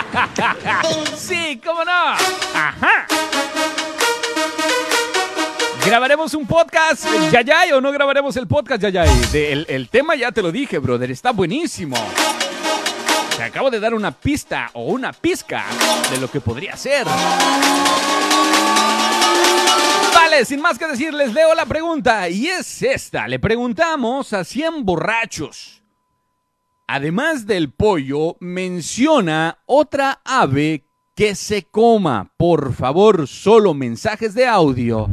[1.14, 1.92] sí, cómo no.
[1.92, 3.06] Ajá.
[5.84, 9.10] ¿Grabaremos un podcast, Yayay, o no grabaremos el podcast, Yayay?
[9.30, 11.98] De- el, el tema ya te lo dije, brother, está buenísimo.
[13.36, 15.64] Te acabo de dar una pista o una pizca
[16.10, 17.06] de lo que podría ser.
[20.14, 23.28] Vale, sin más que decir, les leo la pregunta y es esta.
[23.28, 25.79] Le preguntamos a 100 borrachos.
[26.92, 32.32] Además del pollo, menciona otra ave que se coma.
[32.36, 35.08] Por favor, solo mensajes de audio.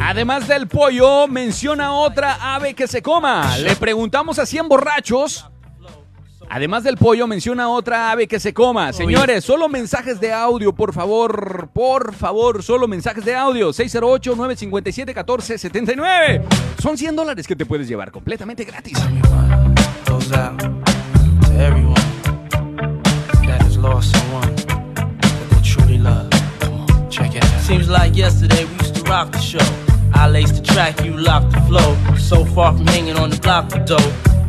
[0.00, 3.56] Además del pollo, menciona otra ave que se coma.
[3.58, 5.48] Le preguntamos a 100 borrachos.
[6.54, 8.92] Además del pollo, menciona otra ave que se coma.
[8.92, 11.70] Señores, solo mensajes de audio, por favor.
[11.72, 13.70] Por favor, solo mensajes de audio.
[13.70, 16.42] 608-957-1479.
[16.78, 18.98] Son 100 dólares que te puedes llevar completamente gratis.
[27.62, 29.64] Seems like yesterday we used to rock the show.
[30.12, 31.96] I laced the track, you locked the flow.
[32.18, 34.12] So far from hanging on the block for dough.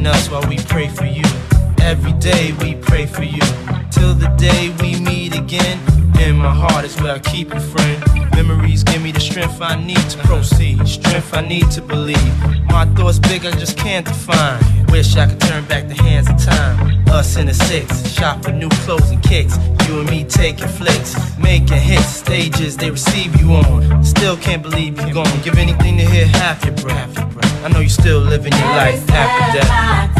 [0.00, 1.24] Watching us while we pray for you.
[1.82, 3.42] Every day we pray for you.
[3.90, 5.78] Till the day we meet again.
[6.20, 8.04] In my heart is where I keep you, friend.
[8.34, 10.86] Memories give me the strength I need to proceed.
[10.86, 12.34] Strength I need to believe.
[12.66, 14.60] My thoughts big, I just can't define.
[14.88, 17.08] Wish I could turn back the hands of time.
[17.08, 19.56] Us in the six, shop for new clothes and kicks.
[19.86, 24.04] You and me taking flicks, making hits, stages they receive you on.
[24.04, 25.40] Still can't believe you're gone.
[25.42, 27.49] Give anything to hear half your breath.
[27.62, 30.19] I know you're still living your life after death.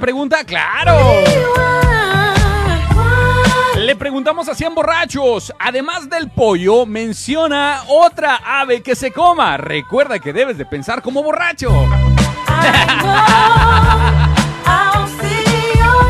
[0.00, 0.42] Pregunta?
[0.44, 0.96] ¡Claro!
[3.76, 5.52] Le preguntamos a 100 borrachos.
[5.58, 9.56] Además del pollo, menciona otra ave que se coma.
[9.56, 11.70] Recuerda que debes de pensar como borracho.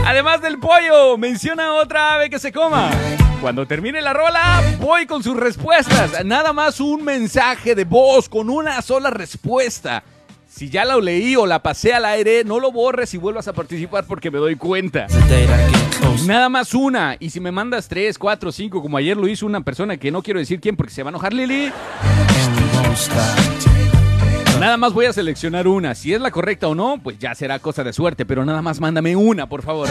[0.06, 2.90] Además del pollo, menciona otra ave que se coma.
[3.40, 6.24] Cuando termine la rola, voy con sus respuestas.
[6.24, 10.02] Nada más un mensaje de voz con una sola respuesta.
[10.60, 13.54] Si ya la leí o la pasé al aire, no lo borres y vuelvas a
[13.54, 15.06] participar porque me doy cuenta.
[16.26, 17.16] Nada más una.
[17.18, 20.22] Y si me mandas tres, cuatro, cinco, como ayer lo hizo una persona que no
[20.22, 21.72] quiero decir quién porque se va a enojar Lili.
[24.60, 25.94] Nada más voy a seleccionar una.
[25.94, 28.26] Si es la correcta o no, pues ya será cosa de suerte.
[28.26, 29.88] Pero nada más mándame una, por favor.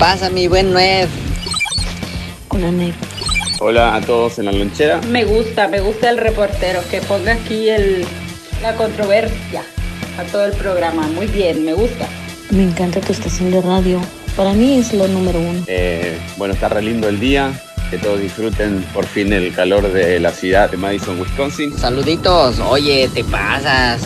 [0.00, 1.10] Pasa, mi buen Nuev?
[2.48, 2.96] Hola, Nef.
[3.60, 4.98] Hola a todos en la lonchera.
[5.02, 8.06] Me gusta, me gusta el reportero que ponga aquí el,
[8.62, 9.62] la controversia
[10.18, 11.06] a todo el programa.
[11.08, 12.08] Muy bien, me gusta.
[12.48, 14.00] Me encanta tu estación de radio.
[14.36, 15.64] Para mí es lo número uno.
[15.66, 17.52] Eh, bueno, está re lindo el día.
[17.90, 21.76] Que todos disfruten por fin el calor de la ciudad de Madison, Wisconsin.
[21.76, 22.58] Saluditos.
[22.60, 24.00] Oye, te pasas.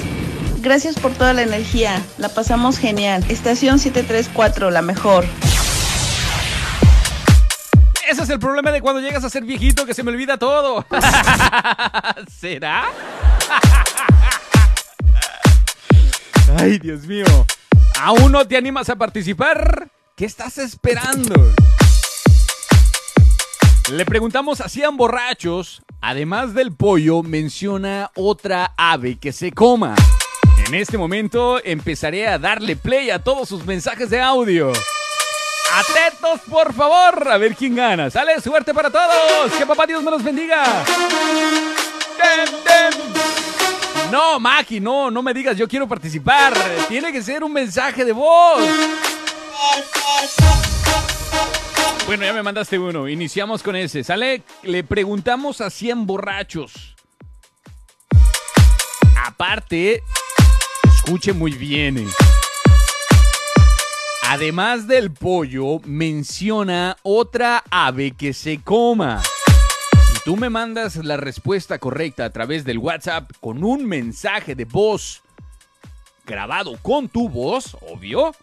[0.61, 2.03] Gracias por toda la energía.
[2.19, 3.25] La pasamos genial.
[3.29, 5.25] Estación 734, la mejor.
[8.25, 10.87] Es el problema de cuando llegas a ser viejito, que se me olvida todo.
[12.41, 12.87] ¿Será?
[16.59, 17.27] Ay, Dios mío.
[18.01, 19.91] ¿Aún no te animas a participar?
[20.17, 21.35] ¿Qué estás esperando?
[23.93, 29.97] Le preguntamos 100 borrachos, además del pollo, menciona otra ave que se coma.
[30.67, 34.73] En este momento empezaré a darle play a todos sus mensajes de audio.
[35.73, 38.11] Atentos, por favor, a ver quién gana.
[38.11, 39.53] Sale, suerte para todos.
[39.59, 40.85] Que papá Dios me los bendiga.
[44.11, 46.55] No, Maki, no, no me digas yo quiero participar.
[46.89, 48.63] Tiene que ser un mensaje de voz.
[52.07, 53.09] Bueno, ya me mandaste uno.
[53.09, 54.05] Iniciamos con ese.
[54.05, 54.43] ¿Sale?
[54.63, 56.95] Le preguntamos a 100 borrachos.
[59.17, 60.03] Aparte,
[60.97, 62.07] escuche muy bien.
[64.27, 69.23] Además del pollo, menciona otra ave que se coma.
[70.13, 74.65] Si tú me mandas la respuesta correcta a través del WhatsApp con un mensaje de
[74.65, 75.23] voz
[76.27, 78.35] grabado con tu voz, obvio,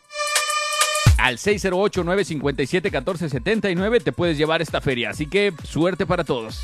[1.18, 5.10] al 608-957-1479 te puedes llevar esta feria.
[5.10, 6.62] Así que suerte para todos.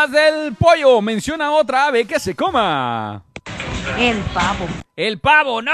[0.00, 3.22] Además del pollo, menciona otra ave que se coma.
[3.98, 4.66] El pavo.
[4.96, 5.72] El pavo, no.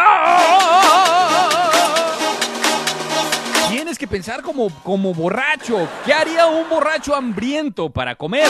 [3.69, 5.89] Tienes que pensar como, como borracho.
[6.05, 8.49] ¿Qué haría un borracho hambriento para comer?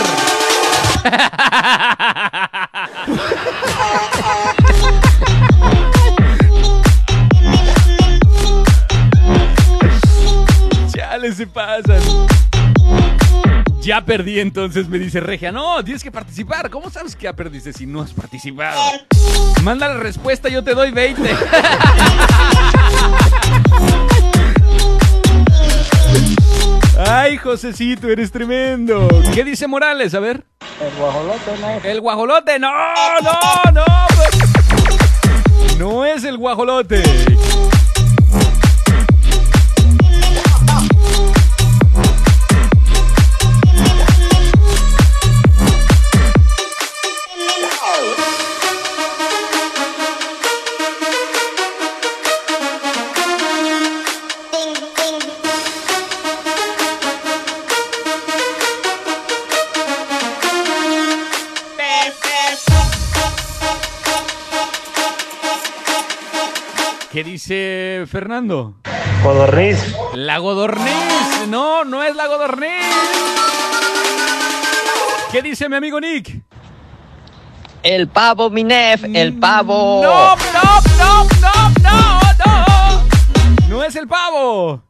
[10.95, 12.01] Chale, se pasan.
[13.87, 15.53] Ya perdí entonces, me dice Regia.
[15.53, 16.69] No, tienes que participar.
[16.71, 18.81] ¿Cómo sabes que ya perdiste si no has participado?
[19.63, 21.23] Manda la respuesta, yo te doy 20.
[26.99, 29.07] Ay, Josecito, eres tremendo.
[29.33, 30.15] ¿Qué dice Morales?
[30.15, 30.43] A ver.
[30.81, 31.81] El guajolote, ¿no?
[31.85, 32.59] El guajolote.
[32.59, 32.73] No,
[33.23, 33.85] no, no.
[34.17, 35.79] pues.
[35.79, 37.05] No es el guajolote.
[67.17, 68.75] ¿Qué dice Fernando?
[69.23, 69.97] Codorniz.
[70.13, 71.49] La godorniz.
[71.49, 72.69] No, no es la godorniz.
[75.33, 76.43] ¿Qué dice mi amigo Nick?
[77.83, 80.03] El pavo, mi nef, el pavo.
[80.03, 83.09] No, no, no, no, no, no.
[83.67, 84.83] No es el pavo.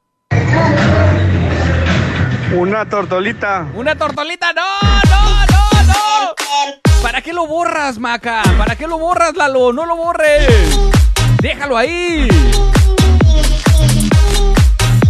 [2.57, 3.69] Una tortolita.
[3.73, 4.53] Una tortolita.
[4.53, 7.03] No, no, no, no.
[7.03, 8.43] ¿Para qué lo borras, Maca?
[8.59, 9.73] ¿Para qué lo borras, Lalo?
[9.73, 11.06] No lo borres.
[11.47, 12.27] Déjalo ahí.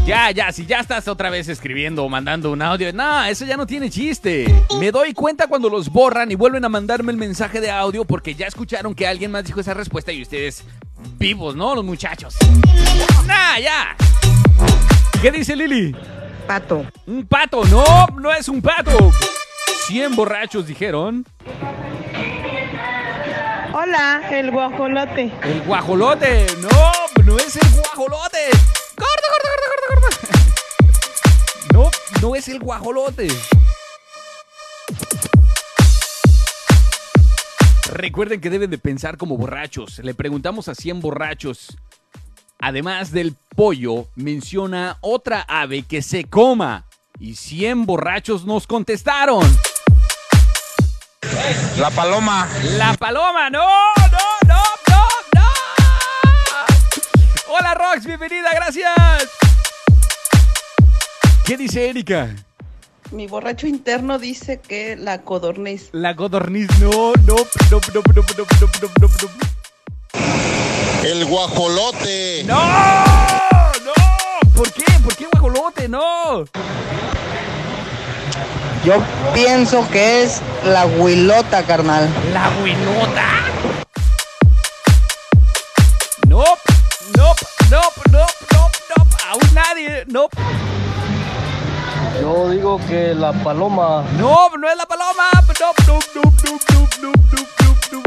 [0.04, 3.56] Ya, ya, si ya estás otra vez escribiendo o mandando un audio, no, eso ya
[3.56, 4.44] no tiene chiste.
[4.78, 8.34] Me doy cuenta cuando los borran y vuelven a mandarme el mensaje de audio porque
[8.34, 10.62] ya escucharon que alguien más dijo esa respuesta y ustedes
[11.18, 11.74] vivos, ¿no?
[11.74, 12.36] Los muchachos.
[13.26, 13.96] Nah, ya.
[15.22, 15.96] ¿Qué dice Lili?
[16.46, 16.84] Pato.
[17.06, 19.10] Un pato, no, no es un pato.
[19.86, 21.24] 100 borrachos dijeron.
[23.78, 25.31] Hola, el guajolote.
[25.43, 26.47] El guajolote.
[26.62, 28.48] No, no es el guajolote.
[28.97, 30.09] Gordo, gordo, gordo, gordo, gordo.
[31.74, 31.90] No,
[32.23, 33.28] no es el guajolote.
[37.93, 39.98] Recuerden que deben de pensar como borrachos.
[39.98, 41.77] Le preguntamos a 100 borrachos.
[42.59, 46.86] Además del pollo, menciona otra ave que se coma.
[47.19, 49.44] Y 100 borrachos nos contestaron.
[51.78, 52.48] La paloma.
[52.78, 53.66] La paloma, no,
[54.12, 55.48] no, no, no, no.
[57.48, 58.93] Hola Rox, bienvenida, gracias.
[61.44, 62.35] ¿Qué dice Erika?
[63.12, 65.90] Mi borracho interno dice que la codorniz.
[65.93, 67.36] La codorniz, no, no,
[67.70, 68.47] no, no, no, no, no,
[68.77, 69.57] no, no, no.
[71.05, 72.43] El guajolote.
[72.47, 72.57] ¡No!
[73.85, 73.93] ¡No!
[74.57, 74.85] ¿Por qué?
[75.05, 75.89] ¿Por qué guajolote?
[75.89, 76.44] ¡No!
[78.86, 79.02] Yo
[79.34, 82.08] pienso que es la huilota, carnal.
[82.32, 83.26] ¿La huilota?
[86.28, 86.44] No,
[87.16, 87.34] nope, no,
[87.68, 87.80] no,
[88.12, 90.28] no, no, no, aún nadie, no.
[92.20, 94.04] Yo digo que la paloma.
[94.20, 95.30] No, no es la paloma.
[95.34, 95.42] No,
[95.84, 96.30] no, no, no,
[97.02, 97.10] no, no, no,
[97.90, 98.02] no.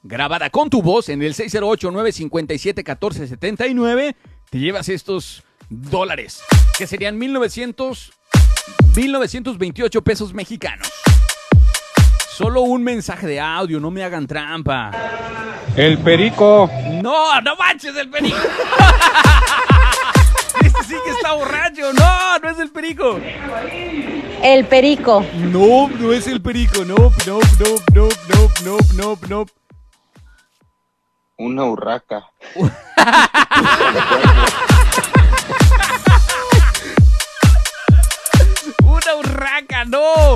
[0.04, 4.16] grabada con tu voz en el 608-957-1479,
[4.52, 6.44] te llevas estos dólares,
[6.78, 8.14] que serían 1900,
[8.96, 10.92] 1928 pesos mexicanos.
[12.38, 14.92] Solo un mensaje de audio, no me hagan trampa.
[15.76, 16.70] El perico.
[17.02, 18.38] No, no manches el perico.
[20.64, 21.94] Este sí que está borracho.
[21.94, 23.20] No, no es el perico.
[24.44, 25.26] El perico.
[25.34, 26.86] No, no es el perico.
[26.86, 29.48] No, no, no, no, no, no, no, no.
[31.38, 32.30] Una urraca.
[38.84, 40.36] Una urraca, no.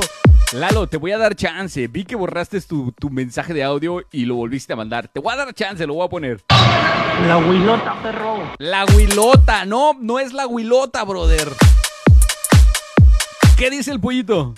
[0.53, 1.87] Lalo, te voy a dar chance.
[1.87, 5.07] Vi que borraste tu, tu mensaje de audio y lo volviste a mandar.
[5.07, 6.43] Te voy a dar chance, lo voy a poner.
[7.25, 8.51] La huilota, perro.
[8.57, 11.47] La huilota, no, no es la huilota, brother.
[13.57, 14.53] ¿Qué dice el pollito?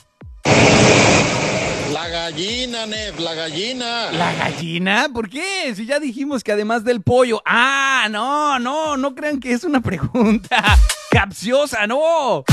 [1.91, 4.11] La gallina, Nef, la gallina.
[4.14, 5.10] ¿La gallina?
[5.14, 5.76] ¿Por qué?
[5.76, 7.44] Si ya dijimos que además del pollo.
[7.45, 10.64] Ah, no, no, no crean que es una pregunta
[11.11, 12.44] capciosa, no.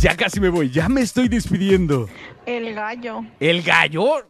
[0.00, 2.08] Ya casi me voy, ya me estoy despidiendo.
[2.46, 3.22] El gallo.
[3.38, 4.26] ¿El gallo?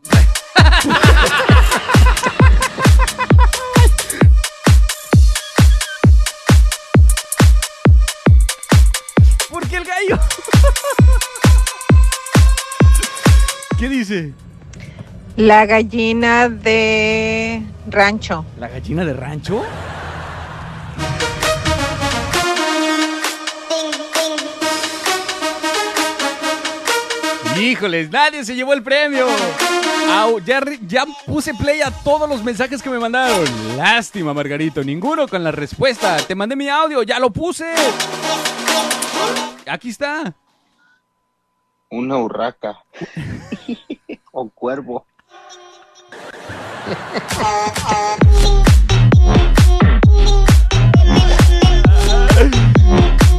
[9.48, 10.18] ¿Por qué el gallo?
[13.78, 14.32] ¿Qué dice?
[15.36, 18.44] La gallina de rancho.
[18.58, 19.62] ¿La gallina de rancho?
[27.60, 29.26] Híjoles, nadie se llevó el premio.
[30.10, 33.44] Au, ya, ya puse play a todos los mensajes que me mandaron.
[33.76, 34.82] Lástima, Margarito.
[34.82, 36.16] Ninguno con la respuesta.
[36.26, 37.70] Te mandé mi audio, ya lo puse.
[39.66, 40.34] Aquí está.
[41.90, 42.82] Una urraca.
[44.32, 45.04] o cuervo.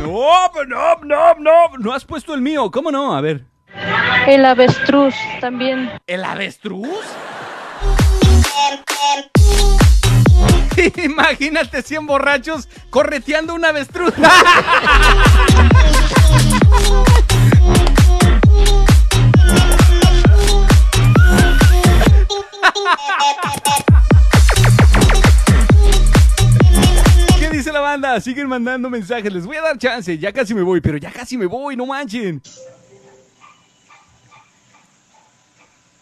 [0.05, 1.77] No, no, no, no.
[1.79, 2.69] No has puesto el mío.
[2.69, 3.15] ¿Cómo no?
[3.15, 3.50] A ver.
[4.27, 5.91] El avestruz también.
[6.07, 6.87] ¿El avestruz?
[11.03, 14.13] Imagínate 100 borrachos correteando un avestruz.
[27.39, 28.19] ¿Qué dice la banda?
[28.21, 29.33] Siguen mandando mensajes.
[29.33, 30.17] Les voy a dar chance.
[30.17, 31.75] Ya casi me voy, pero ya casi me voy.
[31.75, 32.41] No manchen.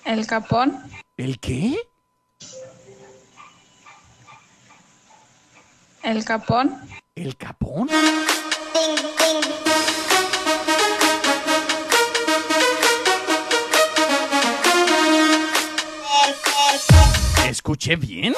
[0.10, 0.76] El capón.
[1.18, 1.78] ¿El qué?
[6.02, 6.82] El capón.
[7.14, 7.88] ¿El capón?
[17.48, 18.34] ¿Escuché bien?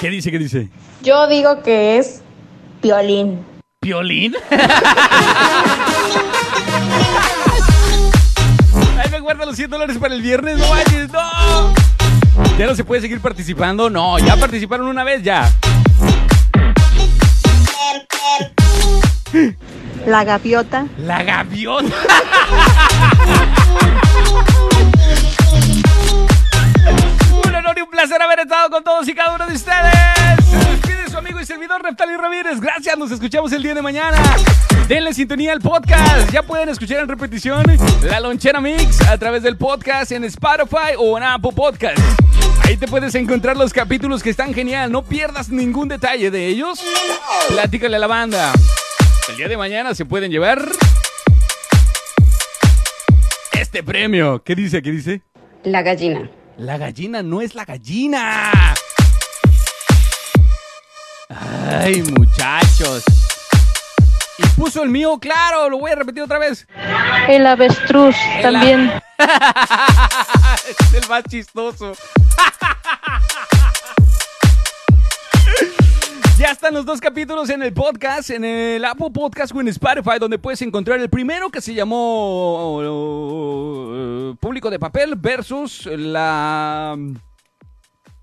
[0.00, 0.30] ¿Qué dice?
[0.30, 0.68] ¿Qué dice?
[1.02, 2.19] Yo digo que es
[2.80, 3.44] violín.
[3.80, 4.34] ¿Piolín?
[8.98, 11.72] Ahí me guarda los 100 dólares para el viernes, no manches, no.
[12.58, 13.88] ¿Ya no se puede seguir participando?
[13.88, 15.50] No, ya participaron una vez, ya.
[20.06, 20.86] La gaviota.
[20.98, 21.94] La gaviota.
[27.44, 30.89] un honor y un placer haber estado con todos y cada uno de ustedes.
[31.10, 32.60] Su amigo y servidor Neftali Ramírez.
[32.60, 34.16] Gracias, nos escuchamos el día de mañana.
[34.86, 36.30] Denle sintonía al podcast.
[36.30, 37.64] Ya pueden escuchar en repetición
[38.04, 41.98] La Lonchera Mix a través del podcast en Spotify o en Apple Podcast.
[42.62, 44.92] Ahí te puedes encontrar los capítulos que están genial.
[44.92, 46.80] No pierdas ningún detalle de ellos.
[47.48, 48.52] Platícale a la banda.
[49.30, 50.64] El día de mañana se pueden llevar
[53.58, 54.44] este premio.
[54.44, 54.80] ¿Qué dice?
[54.80, 55.22] ¿Qué dice?
[55.64, 56.30] La gallina.
[56.56, 58.52] La gallina no es la gallina.
[61.30, 63.04] Ay, muchachos.
[64.38, 66.66] Y puso el mío, claro, lo voy a repetir otra vez.
[67.28, 68.92] El avestruz El también.
[70.68, 71.92] es el más chistoso.
[76.40, 80.18] Ya están los dos capítulos en el podcast, en el Apple Podcast o en Spotify,
[80.18, 86.96] donde puedes encontrar el primero que se llamó uh, Público de Papel versus la...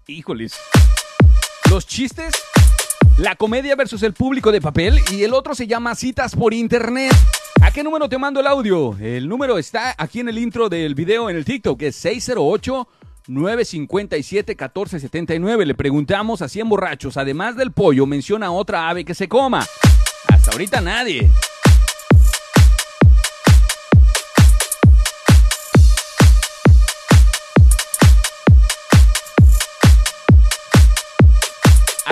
[0.08, 0.60] Híjoles.
[1.70, 2.34] Los chistes,
[3.18, 7.14] la comedia versus el público de papel y el otro se llama Citas por Internet.
[7.61, 8.95] ¿A qué número te mando el audio?
[8.99, 12.88] El número está aquí en el intro del video en el TikTok, que es 608
[13.27, 15.65] 957-1479.
[15.65, 19.65] Le preguntamos a 100 borrachos, además del pollo, menciona otra ave que se coma.
[20.30, 21.30] Hasta ahorita nadie.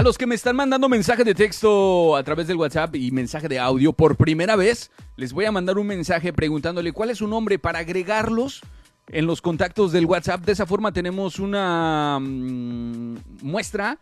[0.05, 3.57] Los que me están mandando mensaje de texto a través del WhatsApp y mensaje de
[3.57, 7.57] audio por primera vez, les voy a mandar un mensaje preguntándole cuál es su nombre
[7.57, 8.61] para agregarlos
[9.07, 10.45] en los contactos del WhatsApp.
[10.45, 13.97] De esa forma tenemos una mm, muestra.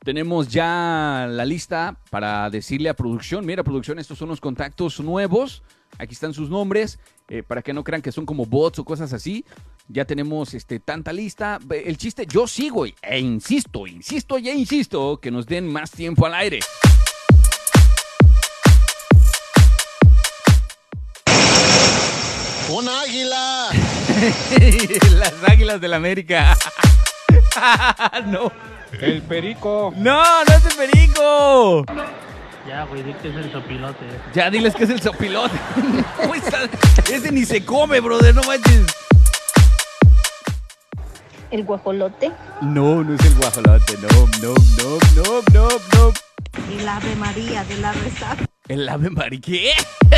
[0.00, 5.62] Tenemos ya la lista para decirle a producción, mira producción, estos son los contactos nuevos.
[5.98, 6.98] Aquí están sus nombres,
[7.28, 9.44] eh, para que no crean que son como bots o cosas así.
[9.88, 11.58] Ya tenemos este, tanta lista.
[11.70, 16.34] El chiste, yo sigo e insisto, insisto y insisto que nos den más tiempo al
[16.34, 16.60] aire.
[22.68, 23.68] ¡Un águila!
[25.18, 26.56] Las águilas del América.
[28.26, 28.50] no.
[29.00, 29.92] El perico.
[29.96, 31.84] No, no es el perico.
[32.66, 34.06] Ya, güey, di que es el sopilote.
[34.34, 35.54] Ya diles que es el sopilote.
[37.12, 38.86] Ese ni se come, brother, no manches.
[41.50, 42.32] El guajolote.
[42.62, 43.98] No, no es el guajolote.
[43.98, 44.08] No,
[44.42, 46.12] no, no, no, no, no.
[46.78, 48.46] El Ave María del Ave Sacra.
[48.66, 49.40] El ave María.
[49.40, 49.72] ¿Qué?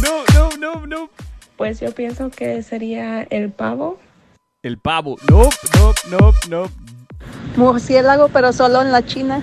[0.00, 1.10] No, no, no, no.
[1.56, 3.98] Pues yo pienso que sería el pavo.
[4.62, 5.16] El pavo.
[5.28, 6.70] No, no, no, no.
[7.56, 9.42] Murciélago, pero solo en la China.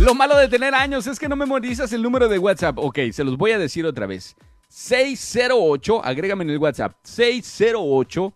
[0.00, 2.78] Lo malo de tener años es que no memorizas el número de WhatsApp.
[2.78, 4.36] Ok, se los voy a decir otra vez.
[4.68, 6.92] 608, agrégame en el WhatsApp.
[7.02, 8.34] 608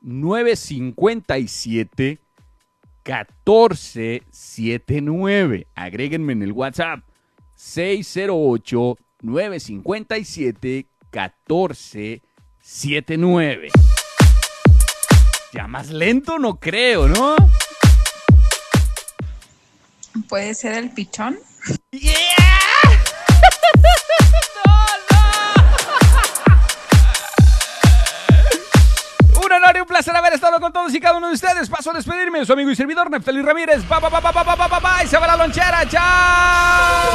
[0.00, 2.18] 957
[3.04, 5.66] 1479.
[5.74, 7.00] Agréguenme en el WhatsApp.
[7.56, 13.70] 608 957 1479
[15.52, 17.36] ya más lento no creo, ¿no?
[20.28, 21.38] ¿Puede ser el pichón?
[21.92, 22.12] ¡Yeah!
[24.64, 24.66] ¡No,
[29.34, 29.40] no!
[29.44, 31.68] Un honor y un placer haber estado con todos y cada uno de ustedes.
[31.70, 33.84] Paso a despedirme, su amigo y servidor Neftali Ramírez.
[33.84, 35.04] ¡Pa, pa, pa, pa, pa, pa, pa, pa!
[35.04, 35.88] y se va la lonchera!
[35.88, 37.08] ¡Chao!